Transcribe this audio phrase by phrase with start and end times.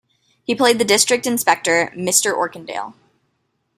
[0.43, 2.95] He played the district inspector, Mr Orkindale.